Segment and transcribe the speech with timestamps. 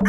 [0.00, 0.08] Dobrý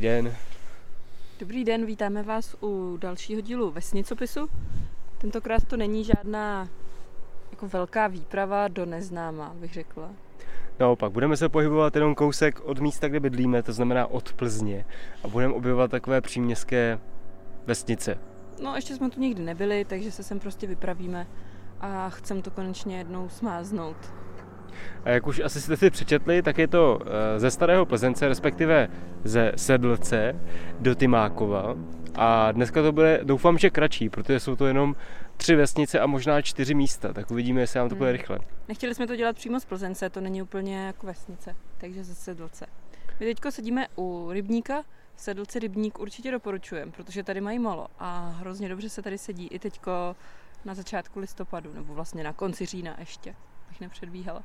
[0.00, 0.36] den.
[1.40, 4.48] Dobrý den, vítáme vás u dalšího dílu Vesnicopisu.
[5.18, 6.68] Tentokrát to není žádná
[7.56, 10.10] jako velká výprava do neznáma, bych řekla.
[10.80, 14.84] Naopak, budeme se pohybovat jenom kousek od místa, kde bydlíme, to znamená od Plzně.
[15.24, 16.98] A budeme objevovat takové příměstské
[17.66, 18.18] vesnice.
[18.62, 21.26] No, ještě jsme tu nikdy nebyli, takže se sem prostě vypravíme
[21.80, 23.96] a chcem to konečně jednou smáznout.
[25.04, 28.88] A jak už asi jste si přečetli, tak je to eh, ze Starého Plzence, respektive
[29.24, 30.40] ze Sedlce
[30.80, 31.76] do Tymákova.
[32.18, 34.96] A dneska to bude, doufám, že kratší, protože jsou to jenom
[35.36, 38.16] tři vesnice a možná čtyři místa, tak uvidíme, jestli nám to bude Hmm.
[38.16, 38.38] rychle.
[38.68, 42.66] Nechtěli jsme to dělat přímo z Plzence, to není úplně jako vesnice, takže ze Sedlce.
[43.20, 44.82] My teďko sedíme u rybníka,
[45.14, 49.46] v Sedlci rybník určitě doporučujem, protože tady mají malo a hrozně dobře se tady sedí
[49.48, 50.16] i teďko
[50.64, 53.34] na začátku listopadu, nebo vlastně na konci října ještě,
[53.68, 54.42] bych nepředbíhala.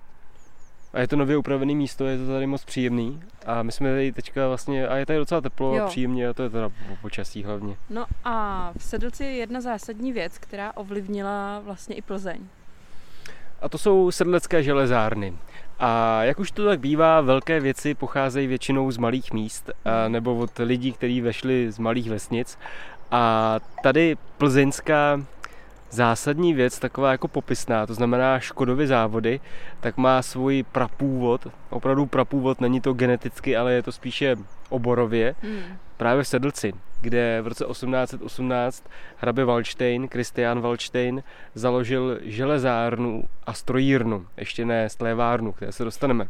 [0.94, 3.24] A je to nově upravené místo, je to tady moc příjemný.
[3.46, 5.84] A my jsme tady teďka vlastně, a je tady docela teplo Jo.
[5.84, 7.76] a příjemně, a to je teda po počasí hlavně.
[7.90, 12.42] No a v Sedlci je jedna zásadní věc, která ovlivnila vlastně i Plzeň.
[13.62, 15.34] A to jsou sedlecké železárny.
[15.80, 20.36] A jak už to tak bývá, velké věci pocházejí většinou z malých míst a nebo
[20.36, 22.58] od lidí, kteří vešli z malých vesnic.
[23.12, 25.26] A tady plzeňská
[25.92, 29.40] zásadní věc, taková jako popisná, to znamená Škodovy závody,
[29.80, 31.48] tak má svůj prapůvod.
[31.70, 34.36] Opravdu prapůvod, není to geneticky, ale je to spíše
[34.70, 35.36] oborově.
[35.42, 35.78] Hmm.
[35.98, 38.84] Právě v Sedlci, kde v roce 1818
[39.18, 41.24] hrabě Valštejn, Kristián Valštejn,
[41.56, 46.28] založil železárnu a strojírnu, ještě ne slévárnu, které se dostaneme.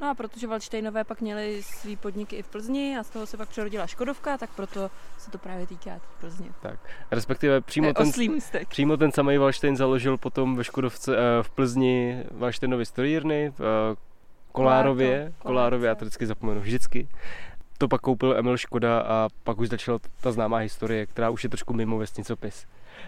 [0.00, 3.36] No a protože Valštejnové pak měli svý podniky i v Plzni a z toho se
[3.36, 6.50] pak přerodila Škodovka, tak proto se to právě týká té Plzně.
[7.10, 8.12] Respektive To přímo ten,
[8.68, 13.96] přímo ten samý Valštejn založil potom ve Škodovce, eh, v Plzni Valštejnovy strojírny, v eh,
[14.52, 17.08] Kolárově, Kolárko, Kolárově, já to vždycky zapomenu, vždycky.
[17.80, 21.50] To pak koupil Emil Škoda a pak už začala ta známá historie, která už je
[21.50, 22.66] trošku mimo vesnicopis.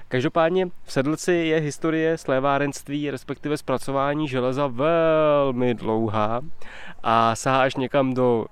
[0.09, 6.41] Každopádně v Sedlci je historie slévárenství, respektive zpracování železa velmi dlouhá
[7.03, 8.47] a sahá až někam do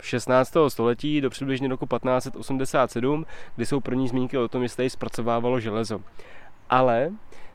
[0.00, 0.54] 16.
[0.68, 6.00] století, do přibližně roku 1587, kdy jsou první zmínky o tom, tady zpracovávalo železo.
[6.68, 7.10] Ale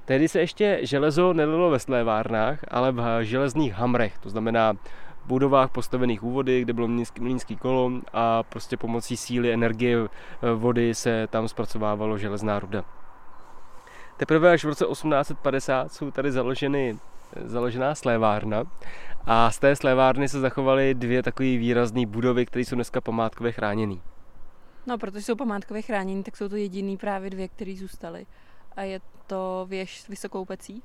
[0.05, 4.73] tehdy se ještě železo nelilo ve slévárnách, ale v železných hamrech, to znamená
[5.25, 6.87] budovách postavených u vody, kde bylo
[7.19, 10.07] mlýnský kolo a prostě pomocí síly, energie eh,
[10.55, 12.85] vody se tam zpracovávalo železná ruda.
[14.17, 16.97] Teprve až v roce 1850 jsou tady založeny,
[17.45, 18.63] založená slévárna
[19.25, 23.95] a z té slévárny se zachovaly dvě takové výrazné budovy, které jsou dneska památkově chráněné.
[24.87, 28.25] No, protože jsou památkově chránění, tak jsou to jediný právě dvě, které zůstaly.
[28.75, 30.83] A je to věž s vysokou pecí.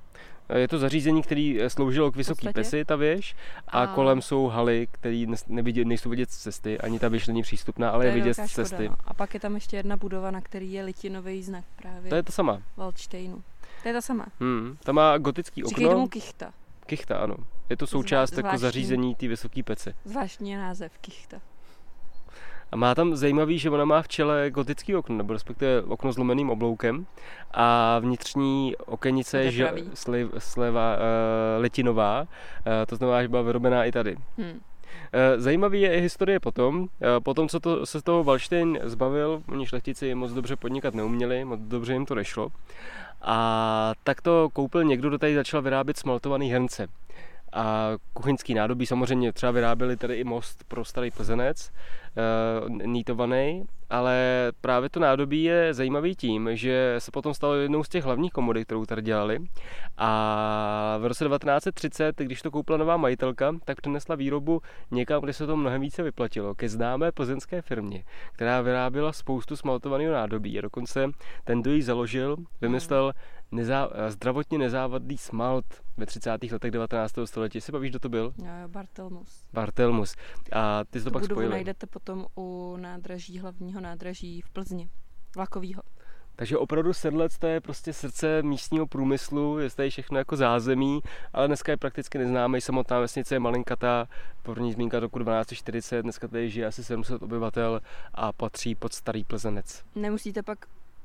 [0.55, 2.53] Je to zařízení, které sloužilo k vysoký podstatě.
[2.55, 3.37] pesi, ta věž,
[3.69, 7.43] a, A- kolem jsou haly, které nevidě, nejsou vidět z cesty, ani ta věž není
[7.43, 8.89] přístupná, ale To je vidět z cesty.
[8.89, 8.97] no.
[9.05, 12.23] A pak je tam ještě jedna budova, na který je litinový znak právě To je
[12.23, 12.63] to sama.
[12.77, 13.43] Waldsteinu.
[13.83, 14.27] To je ta sama.
[14.41, 14.77] Hmm.
[14.85, 15.95] Ta má gotický Říkej okno.
[15.97, 16.53] tomu Kichta.
[16.87, 17.37] Kichta, ano.
[17.71, 18.59] Je to součást jako zvláštní.
[18.63, 19.95] zařízení té vysoké pece.
[20.05, 21.41] Zvláštní je název Kichta.
[22.73, 26.19] A má tam zajímavý, že ona má v čele gotický okno, nebo respektive okno s
[26.19, 27.07] lomeným obloukem
[27.55, 29.91] a vnitřní okenice je že, Otepravý.
[29.95, 32.27] sliv, sleva, uh, letinová, uh,
[32.87, 34.17] to znamená, že byla vyrobená i tady.
[34.39, 34.61] Hm.
[35.13, 36.89] Eh, Zajímavý je i historie potom.
[37.23, 41.61] Potom, co to, se z toho Valštejn zbavil, oni šlechtici moc dobře podnikat neuměli, moc
[41.61, 42.49] dobře jim to nešlo.
[43.23, 46.89] A tak to koupil někdo, kdo tady začal vyrábět smaltovaný hrnce.
[47.53, 54.17] A kuchyňský nádobí samozřejmě třeba vyráběli tady i most pro starý plzenec, eh, nítovaný, ale
[54.61, 58.65] právě to nádobí je zajímavý tím, že se potom stalo jednou z těch hlavních komodit,
[58.65, 59.39] kterou tady dělali.
[59.99, 64.61] A v roce 1930, když to koupila nová majitelka, tak přinesla výrobu
[64.91, 70.13] někam, kde se to mnohem více vyplatilo, ke známé plzeňské firmě, která vyráběla spoustu smaltovaného
[70.13, 70.59] nádobí.
[70.59, 71.11] A dokonce
[71.45, 73.13] ten, kdo ji založil, vymyslel
[73.53, 75.65] nezá, zdravotně nezávadný smalt
[75.97, 76.31] ve 30.
[76.53, 77.15] letech 19.
[77.25, 77.61] století.
[77.61, 78.33] Si bavíš, kdo to byl?
[78.67, 79.45] Bartelmus.
[79.53, 80.15] Bartelmus.
[80.53, 81.51] A ty jsi to Tu pak spojili.
[81.53, 84.91] najdete potom u nádraží, hlavního nádraží v Plzni.
[85.37, 85.83] Vlakovýho.
[86.37, 91.01] Takže opravdu Sedlec to je prostě srdce místního průmyslu, je tady všechno jako zázemí,
[91.33, 94.09] ale dneska je prakticky neznámý, samotná vesnice je malinkatá,
[94.43, 97.81] první zmínka roku 1240, dneska tady žije asi 700 obyvatel
[98.15, 99.85] a patří pod starý Plzenec.
[99.95, 100.59] Nemusíte pak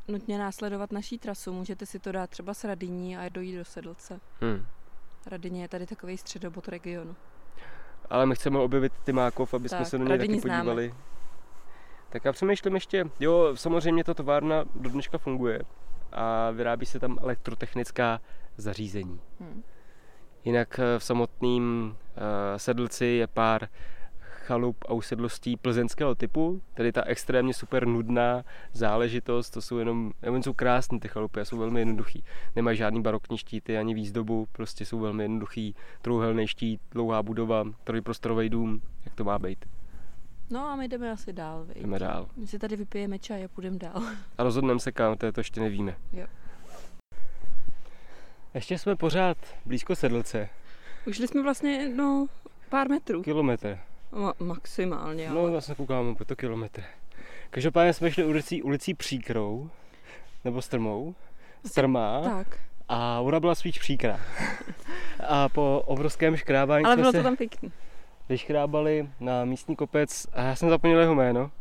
[0.08, 4.20] nutně následovat naší trasu, můžete si to dát třeba s Radýní a dojít do Sedlce.
[4.42, 4.66] Hmm.
[5.28, 7.16] Radyně je tady takový středobod regionu.
[8.10, 10.92] Ale my chceme objevit Tymákov, aby jsme Tak, se do něj taky Radyni známe.
[12.16, 15.62] Tak já přemýšlím ještě, jo, samozřejmě ta továrna do dneška funguje
[16.12, 18.22] a vyrábí se tam elektrotechnická
[18.58, 19.20] zařízení.
[19.40, 19.62] Hm.
[20.46, 22.24] Jinak eh, v samotném uh,
[22.58, 23.68] sedlci je pár
[24.20, 30.44] chalup a usedlostí plzeňského typu, tedy ta extrémně super nudná záležitost, to jsou jenom, jenom
[30.44, 32.24] jsou krásné ty chalupy a jsou velmi jednoduchý.
[32.56, 38.50] Nemají žádný barokní štíty ani výzdobu, prostě jsou velmi jednoduchý, trouhelný štít, dlouhá budova, trojprostorový
[38.50, 39.66] dům, jak to má být.
[40.50, 41.78] No a my jdeme asi dál, viď?
[41.78, 42.28] Jdeme dál.
[42.36, 44.04] My si tady vypijeme čaj a půjdeme dál.
[44.38, 45.96] A rozhodneme se kam, to, je to ještě nevíme.
[46.14, 46.28] Jo.
[48.54, 50.50] Ještě jsme pořád blízko sedlce,
[51.08, 52.28] Ušli jsme vlastně, no,
[52.70, 53.22] pár metrů.
[53.24, 53.80] kilometr.
[54.14, 55.52] Ma- maximálně, No, ale...
[55.52, 56.84] vlastně koukáme po to kilometr.
[57.50, 59.70] Každopádně jsme šli ulicí, ulicí Příkrou,
[60.44, 61.16] nebo Strmou,
[61.66, 62.60] Strmá, Tak,
[62.90, 64.20] a ona byla spíš příkrá.
[65.28, 67.72] A po obrovském škrábání ale jsme bylo se to tam pěkný.
[68.30, 71.52] Vyškrábali na místní kopec a já jsem zapomněl jeho jméno.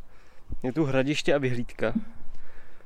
[0.63, 1.95] Je tu hradiště a vyhlídka.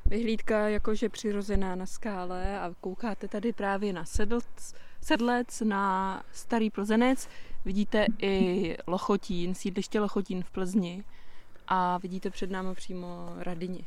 [0.06, 7.28] Vyhlídka jakože přirozená na skále a koukáte tady právě na sedlc, sedlec, na starý plzenec.
[7.64, 11.04] Vidíte i Lochotín, sídliště Lochotín v Plzni
[11.68, 13.84] a vidíte před námi přímo Radyni.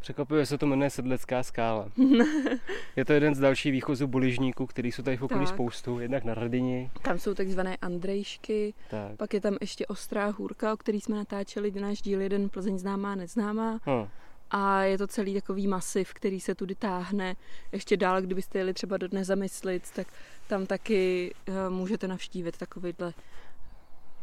[0.00, 1.88] Překvapivě se to jmenuje Sedlecká skála.
[2.96, 5.54] Je to jeden z dalších výchozů buližníků, který jsou tady v okolí Tak.
[5.54, 6.90] spoustu, jednak na Radini.
[7.02, 9.16] Tam jsou takzvané Andrejšky, Tak.
[9.16, 13.14] pak je tam ještě Ostrá hůrka, o který jsme natáčeli náš díl jeden Plzeň známá,
[13.14, 13.72] neznámá.
[13.86, 14.08] Hm.
[14.50, 17.36] A je to celý takový masiv, který se tudy táhne.
[17.72, 20.06] Ještě dál, kdybyste jeli třeba do dne zamyslit, tak
[20.46, 23.12] tam taky uh, můžete navštívit takovýhle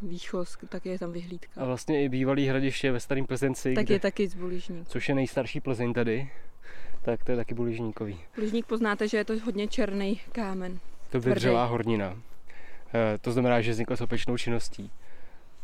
[0.02, 1.62] výchoz, tak je tam vyhlídka.
[1.62, 4.88] A vlastně i bývalý hradiště ve Starém Plzenci, tak kde, je taky z Buližník.
[4.88, 6.30] což je nejstarší Plzeň tady,
[7.02, 8.20] tak to je taky buližníkový.
[8.36, 10.80] Buližník poznáte, že je to hodně černý kámen.
[11.10, 12.18] To vydřelá hornina.
[12.94, 14.92] Eh, To znamená, že vznikla sopečnou činností.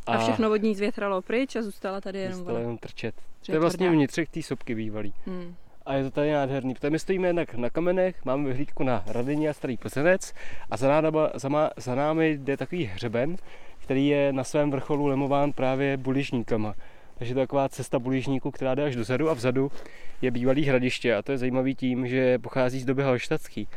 [0.05, 3.15] A, všechno od ní zvětralo pryč a zůstala tady jenom zůstala jenom trčet.
[3.45, 5.13] To je vlastně vnitřek té sopky bývalý.
[5.25, 5.55] Hmm.
[5.85, 9.49] A je to tady nádherný, protože my stojíme jednak na kamenech, máme vyhlídku na Radyni
[9.49, 10.33] a Starý Plzenec
[10.71, 13.35] a za, náma, za, má, za námi jde takový hřeben,
[13.91, 16.75] který je na svém vrcholu lemován právě buližníkama.
[17.17, 19.71] Takže to je taková cesta buližníků, která jde až dozadu a vzadu
[20.21, 23.67] je bývalý hradiště a to je zajímavý tím, že pochází z doby halštatský,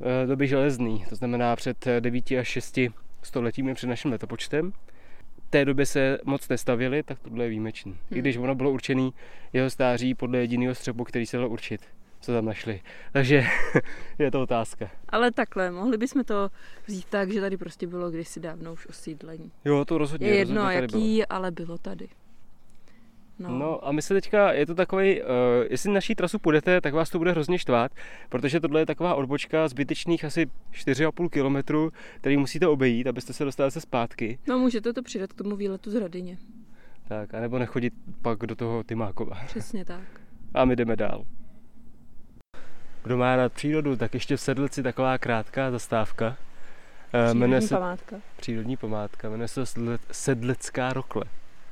[0.00, 2.78] eh, doby železný, to znamená před 9 až 6
[3.22, 4.72] stoletími před naším letopočtem.
[5.46, 7.92] V té době se moc nestavili, tak tohle je výjimečný.
[7.92, 8.20] I Hmm.
[8.20, 9.12] když ono bylo určený
[9.52, 11.80] jeho stáří podle jediného střepu, který se dal určit,
[12.20, 12.80] co tam našli.
[13.12, 13.44] Takže
[14.18, 14.90] je to otázka.
[15.08, 16.50] Ale takhle, mohli bychom to
[16.86, 19.52] vzít tak, že tady prostě bylo kdysi dávno už osídlení.
[19.64, 20.28] Jo, to rozhodně.
[20.28, 21.02] Je jedno, rozhodně tady bylo.
[21.02, 22.08] jaký, ale bylo tady.
[23.38, 23.58] No.
[23.58, 25.28] No a my se teďka, je to takový, uh,
[25.70, 27.92] jestli naší trasu půjdete, tak vás to bude hrozně štvát,
[28.28, 33.70] protože tohle je taková odbočka zbytečných asi 4,5 kilometru, který musíte obejít, abyste se dostali
[33.70, 34.38] se zpátky.
[34.48, 36.38] no můžete to přidat k tomu výletu z Radyně.
[37.08, 39.38] Tak, anebo nechodit pak do toho Tymákova.
[39.46, 40.20] Přesně tak.
[40.54, 41.24] A my jdeme dál.
[43.06, 46.36] Kdo má rád přírodu, tak ještě v Sedlci taková krátká zastávka.
[47.14, 48.16] Eh, Přírodní se památka.
[48.36, 51.24] přírodní památka, jmenuje se Sedle- Sedlecká rokle.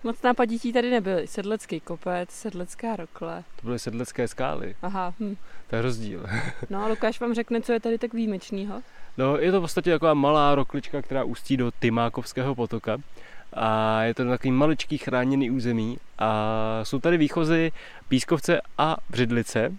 [0.05, 1.27] Moc nápadití tady nebyly.
[1.27, 3.45] Sedlecký kopec, sedlecká rokle.
[3.61, 5.37] To byly sedlecké skály, Aha, hm.
[5.71, 6.27] to je rozdíl.
[6.71, 8.83] No a Lukáš vám řekne, co je tady tak výjimečného.
[9.19, 12.97] No, je to v podstatě taková malá roklička, která ústí do Tymákovského potoka.
[13.53, 15.99] A je to takový maličký chráněný území.
[16.19, 17.73] A jsou tady výchozy
[18.09, 19.73] Pískovce a Břidlice,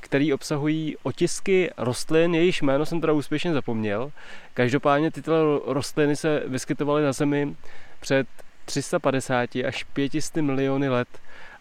[0.00, 4.12] který obsahují otisky rostlin, jejichž jméno jsem teda úspěšně zapomněl.
[4.54, 7.54] Každopádně tyto rostliny se vyskytovaly na Zemi
[8.00, 8.26] před
[8.64, 11.08] 350 až 500 miliony let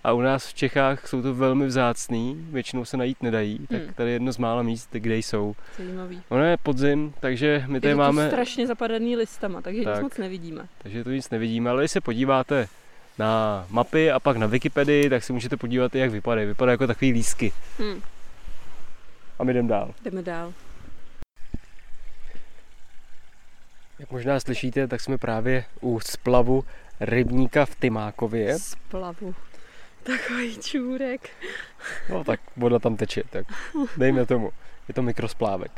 [0.04, 3.94] a u nás v Čechách jsou to velmi vzácný, většinou se najít nedají, tak Hmm.
[3.94, 5.56] tady je jedno z mála míst, kde jsou.
[5.78, 6.22] Zajímavý.
[6.30, 9.94] Ono je podzim, takže my Je tady to máme, strašně zapadaný listama, takže Tak.
[9.96, 10.68] nic moc nevidíme.
[10.78, 12.68] takže to nic nevidíme, ale když se podíváte
[13.18, 16.48] na mapy a pak na Wikipedii, tak si můžete podívat, jak vypadají.
[16.48, 17.52] Vypadají jako takový lísky.
[17.80, 18.02] Hm.
[19.40, 19.94] A my jdeme dál.
[20.04, 20.54] Jdeme dál.
[24.00, 26.64] Jak možná slyšíte, tak jsme právě u splavu
[27.00, 28.60] rybníka v Tymákově.
[28.60, 29.36] Splavu.
[30.04, 31.30] Takový čůrek.
[32.10, 33.46] No tak voda tam teče, tak
[33.98, 34.52] dejme tomu.
[34.88, 35.72] Je to mikrosplávek.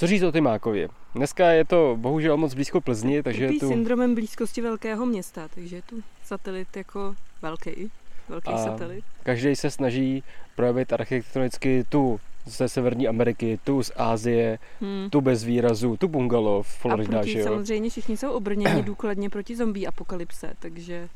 [0.00, 0.88] Co říct o Tymákově?
[1.14, 3.68] Dneska je to bohužel moc blízko Plzni, takže je tu...
[3.68, 7.90] syndromem blízkosti velkého města, takže je tu satelit jako velký.
[8.28, 9.04] Velký A- satelit.
[9.22, 10.22] Každý se snaží
[10.56, 15.10] projevit architektonicky tu ze Severní Ameriky, tu z Ázie, Hm.
[15.10, 17.44] tu bez výrazu, tu bungalov, A Florida, proti, že jo?
[17.46, 21.08] samozřejmě všichni jsou obrněni důkladně proti zombie apokalypse, takže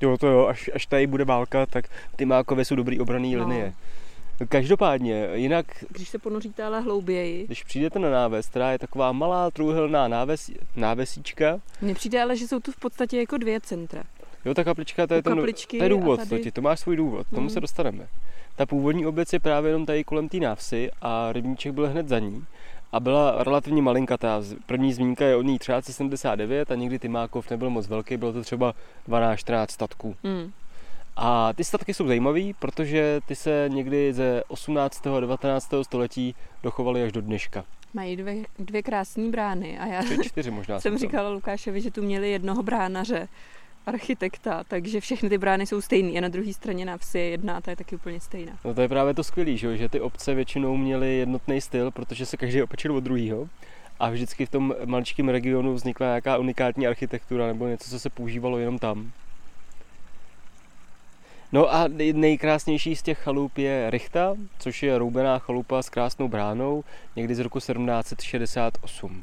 [0.00, 1.84] Jo, to jo, až, až tady bude válka, tak
[2.16, 3.48] ty mákové jsou dobrý obraný No.
[3.48, 3.72] linie.
[4.48, 9.50] Každopádně, jinak, Když se ponoříte ale hlouběji, když přijdete na náves, která je taková malá
[9.50, 14.02] trůhelná náves, návesíčka, mně přijde ale, že jsou tu v podstatě jako dvě centra.
[14.44, 15.38] jo, ta kaplička, to je, U ten,
[15.68, 17.50] to je důvod, tady- ti, to má svůj důvod, k tomu Mhm.
[17.50, 18.06] se dostaneme.
[18.56, 22.18] Ta původní obec je právě jenom tady kolem té návsi a rybníček byl hned za
[22.18, 22.44] ní
[22.92, 24.40] a byla relativně malinkatá.
[24.42, 28.42] Z- První zmínka je od ní 1379 a nikdy Tymákov nebyl moc velký, bylo to
[28.42, 28.74] třeba
[29.08, 30.16] 12-14 statků.
[30.24, 30.52] Hmm.
[31.16, 35.06] A ty statky jsou zajímavé, protože ty se někdy ze 18.
[35.06, 35.70] a 19.
[35.82, 37.64] století dochovaly až do dneška.
[37.94, 40.80] Mají dvě, dvě krásné brány a já Tři, čtyři možná.
[40.80, 43.28] jsem říkala Lukášovi, že tu měli jednoho bránaře,
[43.86, 47.60] architekta, takže všechny ty brány jsou stejný a na druhé straně na vsi je jedna
[47.60, 48.52] ta je taky úplně stejná.
[48.64, 52.26] No to je právě to skvělé, že, že ty obce většinou měly jednotný styl, protože
[52.26, 53.48] se každý opečil od druhého.
[54.00, 58.58] A vždycky v tom maličkém regionu vznikla nějaká unikátní architektura nebo něco, co se používalo
[58.58, 59.12] jenom tam.
[61.54, 66.28] No a nej- nejkrásnější z těch chalup je Richta, což je roubená chalupa s krásnou
[66.28, 66.84] bránou,
[67.16, 69.22] někdy z roku 1768.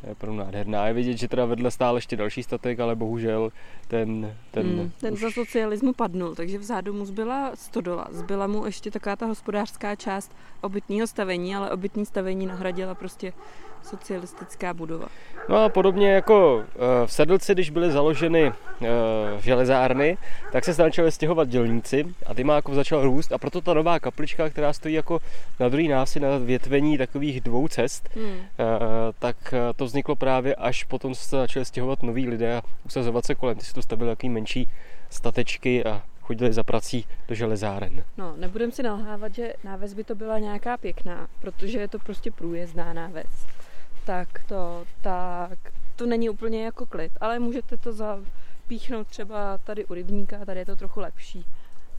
[0.00, 0.86] To je opravdu nádherná.
[0.86, 3.52] Je vidět, že teda vedle stál ještě další statek, ale bohužel
[3.88, 4.36] ten...
[4.50, 8.08] ten, Hmm, ten už- za socialismu padnul, takže vzadu mu zbyla stodola.
[8.10, 13.32] Zbyla mu ještě taková ta hospodářská část obytného stavení, ale obytní stavení nahradila prostě
[13.82, 15.06] socialistická budova.
[15.48, 18.52] No a podobně jako eh, v Sedlci, když byly založeny
[18.82, 18.86] eh,
[19.40, 20.18] železárny,
[20.52, 24.72] tak se začaly stěhovat dělníci a Tymákov začal růst a proto ta nová kaplička, která
[24.72, 25.18] stojí jako
[25.60, 28.24] na druhý návsi na větvení takových dvou cest, Hmm.
[28.34, 28.42] eh,
[29.18, 33.34] tak to vzniklo právě až potom, co se začaly stěhovat noví lidé a usazovat se
[33.34, 33.56] kolem.
[33.56, 34.68] Ty si tu stavili takový menší
[35.10, 38.04] statečky a chodili za prací do železáren.
[38.16, 42.30] No, nebudem si nalhávat, že náves by to byla nějaká pěkná, protože je to prostě
[42.30, 43.26] průjezdná náves.
[44.06, 45.58] Tak to, tak
[45.96, 50.66] to není úplně jako klid, ale můžete to zapíchnout třeba tady u rybníka, tady je
[50.66, 51.44] to trochu lepší.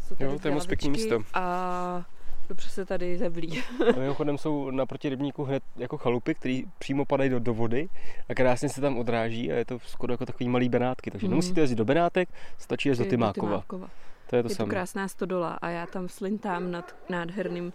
[0.07, 1.23] Jsou tady Jo, to je moc pěkný místo.
[1.33, 2.05] A
[2.49, 3.63] dobře se tady zeblí.
[3.95, 7.89] A mimochodem jsou naproti rybníku hned jako chalupy, které přímo padají do, do vody
[8.29, 11.11] a krásně se tam odráží a je to skoro jako takový malý Benátky.
[11.11, 11.31] Takže Mhm.
[11.31, 13.63] nemusíte jezdit do Benátek, stačí jezdit do Do Tymákova.
[13.69, 13.89] To je
[14.29, 14.69] to Je to samé.
[14.69, 17.73] krásná stodola a já tam slintám nad nádherným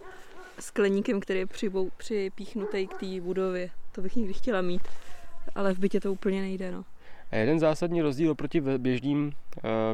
[0.59, 3.69] skleníkem, který je přibou, připíchnutý k té budově.
[3.95, 4.81] To bych někdy chtěla mít,
[5.55, 6.71] ale v bytě to úplně nejde.
[6.71, 6.83] No.
[7.31, 9.33] A jeden zásadní rozdíl oproti běžným uh,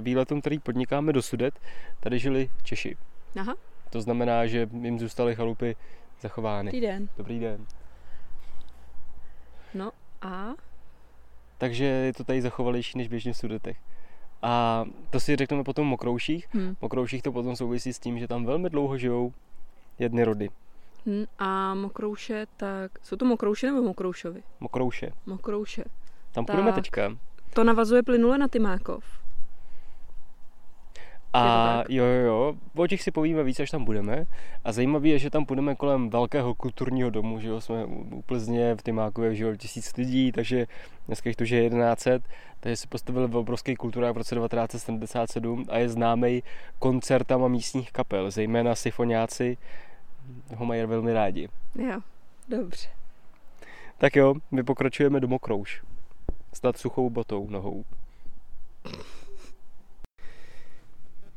[0.03, 1.59] výletům, který podnikáme do Sudet,
[1.99, 2.97] tady žili Češi.
[3.39, 3.55] Aha,
[3.89, 5.75] To znamená, že jim zůstaly chalupy
[6.21, 6.71] zachovány.
[6.71, 7.09] týden.
[7.17, 7.65] Dobrý den.
[9.73, 9.91] No
[10.21, 10.53] a
[11.57, 13.77] Takže je to tady zachovalější než běžně v Sudetech.
[14.41, 16.47] A to si řekneme potom o Mokrouších.
[16.53, 16.75] hm.
[16.75, 19.33] V Mokrouších to potom souvisí s tím, že tam velmi dlouho žijou
[19.99, 20.49] jedny rody.
[21.39, 24.43] A mokrouše, tak jsou to mokrouše nebo mokroušovi?
[24.59, 25.11] Mokrouše.
[25.25, 25.83] Mokrouše.
[26.31, 26.75] Tam půjdeme Tak.
[26.75, 27.17] teďka.
[27.53, 29.03] To navazuje plynule na Tymákov.
[31.33, 34.25] A jo, jo, jo, o těch si povíme víc, až tam budeme.
[34.65, 38.75] A zajímavé je, že tam půjdeme kolem velkého kulturního domu, že jo, jsme u Plzně,
[38.75, 40.67] v Tymákově žilo tisíc lidí, takže
[41.07, 42.11] dneska jich tu žije 1100,
[42.59, 46.43] takže si postavili v obrovský kulturák v roce 1977 a je známý
[46.79, 49.57] koncertama místních kapel, zejména symfoniáci
[50.55, 51.49] ho mají velmi rádi.
[51.75, 51.99] Jo,
[52.47, 52.87] dobře.
[53.97, 55.83] Tak jo, my pokračujeme do Mokrouš.
[56.53, 57.85] Snad suchou botou nohou.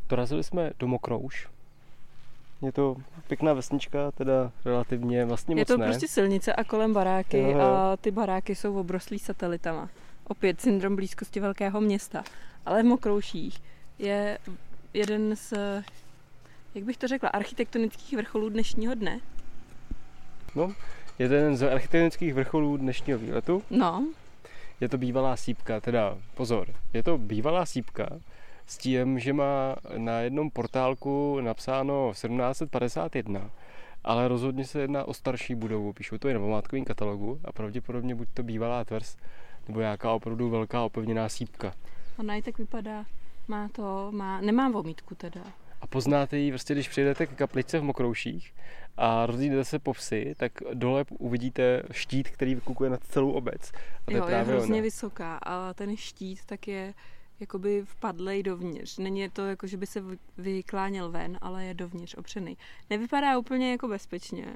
[0.09, 1.49] Dorazili jsme do Mokrouš.
[2.63, 2.97] Je to
[3.29, 5.87] pěkná vesnička, teda relativně vlastně Je to ne.
[5.87, 7.61] prostě silnice a kolem baráky Jo, jo.
[7.61, 9.89] a ty baráky jsou obroslí satelitama.
[10.25, 12.25] Opět syndrom blízkosti velkého města.
[12.67, 13.63] Ale v Mokrouších
[13.99, 14.39] je
[14.95, 15.53] jeden z,
[16.75, 19.21] jak bych to řekla, architektonických vrcholů dnešního dne.
[21.19, 23.63] Je to jeden z architektonických vrcholů dnešního výletu.
[23.71, 24.07] No,
[24.81, 28.09] Je to bývalá sípka, teda pozor, je to bývalá sípka
[28.67, 33.51] s tím, že má na jednom portálku napsáno 1751,
[34.05, 35.93] ale rozhodně se jedná o starší budovu.
[35.93, 39.17] Píšou to i na památkovém katalogu a pravděpodobně buď to bývalá tvrz,
[39.69, 41.75] nebo nějaká opravdu velká opevněná sípka.
[42.19, 43.05] ona i tak vypadá.
[43.49, 45.41] Má to, má, nemá vomítku teda.
[45.83, 48.55] A poznáte ji, prostě když přijdete k kapličce v Mokrouších
[48.97, 53.73] a rozdíte se po vsi, tak dole uvidíte štít, který vykukuje nad celou obec.
[53.75, 54.83] A to Jo, je je právě hrozně ona.
[54.83, 56.95] vysoká a ten štít tak je
[57.41, 58.99] jakoby vpadlej dovnitř.
[58.99, 62.59] Není to jako, že by se vy- vykláněl ven, ale je dovnitř opřený.
[62.91, 64.47] Nevypadá úplně jako bezpečně,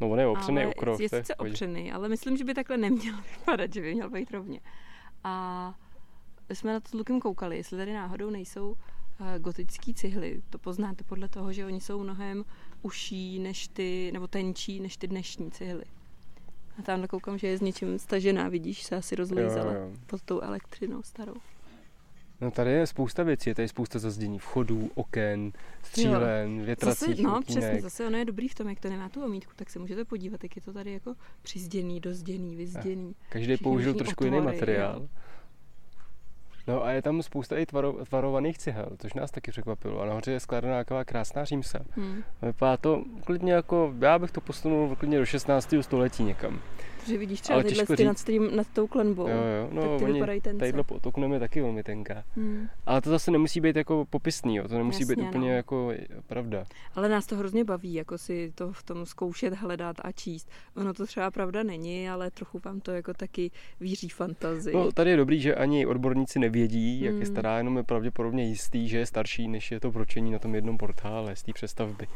[0.00, 1.00] No on je opřený ale o krov.
[1.00, 4.30] je to sice opřený, ale myslím, že by takhle neměl vypadat, že by měl být
[4.30, 4.60] rovně.
[5.24, 5.74] A
[6.52, 8.74] jsme na to s Lukem koukali, jestli tady náhodou nejsou
[9.38, 10.42] gotické cihly.
[10.50, 12.44] To poznáte podle toho, že oni jsou mnohem
[12.82, 15.84] uší než ty, nebo tenčí než ty dnešní cihly.
[16.78, 19.90] A tam koukám, že je s něčím stažená, vidíš, se asi rozlejzala Jo, jo.
[20.06, 21.34] pod tou elektřinou starou.
[22.40, 25.52] No tady je spousta věcí, je tady spousta zazdění vchodů, oken,
[25.82, 29.24] střílen, větracích Zase, no, přesně, zase ono je dobrý v tom, jak to nemá tu
[29.24, 33.14] omítku, tak se můžete podívat, jak je to tady jako přizděný, dozděný, vyzděný.
[33.28, 35.00] Každý všechny použil možný trošku jiný otvory, materiál.
[35.00, 35.08] jo.
[36.66, 40.00] No a je tam spousta i tvaro, tvarovaných cihel, což nás taky překvapilo.
[40.00, 41.78] A nahoře je skladaná taková krásná římsa.
[41.90, 42.22] Hmm.
[42.42, 45.74] Vypadá to klidně jako, já bych to posunul klidně do 16.
[45.80, 46.60] století někam.
[47.04, 49.28] Protože vidíš třeba Ale tyhle ty nad, tím, nad tou klenbou.
[49.28, 50.58] Jo, jo, no tak ty oni, vypadají tence.
[50.58, 52.24] tadyhle pod oknem je taky velmi tenká.
[52.36, 52.68] Hmm.
[52.86, 54.68] Ale to zase nemusí být jako popisný, jo.
[54.68, 55.56] to nemusí být Jasně, úplně no.
[55.56, 55.92] jako
[56.26, 56.64] pravda.
[56.94, 60.50] Ale nás to hrozně baví, jako si to v tom zkoušet, hledat a číst.
[60.76, 64.74] Ono to třeba pravda není, ale trochu vám to jako taky víří fantazii.
[64.76, 67.26] No, tady je dobrý, že ani odborníci nevědí, jak je Hmm.
[67.26, 70.78] stará, jenom je pravděpodobně jistý, že je starší, než je to pročení na tom jednom
[70.78, 72.06] portále z té přestavby.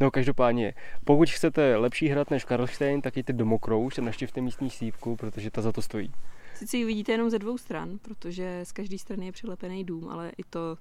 [0.00, 0.74] No, každopádně,
[1.04, 5.50] pokud chcete lepší hrad než Karlštejn, tak jděte do Mokrouš a naštěvte místní sívku, protože
[5.50, 6.12] ta za to stojí.
[6.54, 10.32] Sice ji vidíte jenom ze dvou stran, protože z každé strany je přilepený dům, ale
[10.38, 10.76] i to,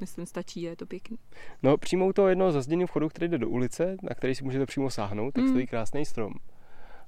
[0.00, 1.18] myslím, stačí a je to pěkný.
[1.62, 4.66] No, přímo u toho jednoho zazděného vchodu, který jde do ulice, na který si můžete
[4.66, 5.52] přímo sáhnout, tak Hmm.
[5.52, 6.32] stojí krásný strom.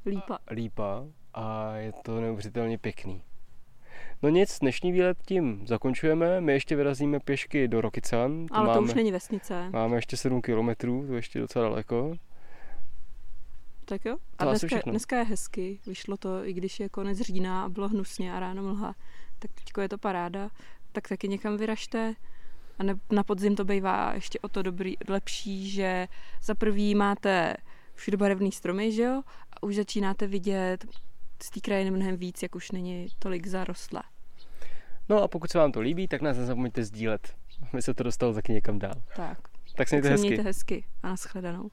[0.07, 0.39] Lípa.
[0.51, 1.05] lípa
[1.35, 3.23] a je to neuvěřitelně pěkný.
[4.23, 6.41] No nic, dnešní výlet tím zakončujeme.
[6.41, 8.47] My ještě vyrazíme pěšky do Rokycan.
[8.51, 9.71] Ale máme, to už není vesnice.
[9.71, 12.15] Máme ještě 7 kilometrů, to je ještě docela daleko.
[13.85, 14.17] Tak jo.
[14.39, 15.79] A To dneska, dneska je hezky.
[15.87, 18.95] Vyšlo to, i když je konec října a bylo hnusně a ráno mlha.
[19.39, 20.51] Tak teďko je to paráda.
[20.93, 22.15] Tak taky někam vyražte.
[22.79, 26.09] A ne, na podzim to bývá ještě o to dobrý, lepší, že
[26.43, 27.55] za prvý máte
[27.95, 29.23] všude barevný stromy, že jo?
[29.53, 30.87] A už začínáte vidět
[31.43, 34.03] z té krajiny mnohem víc, jak už není tolik zarostlé.
[35.09, 37.35] No a pokud se vám to líbí, tak nás nezapomeňte sdílet.
[37.73, 38.95] My se to dostalo taky někam dál.
[39.17, 39.39] Tak,
[39.77, 40.27] Tak se tak mějte se hezky.
[40.29, 41.71] mějte hezky a nashledanou.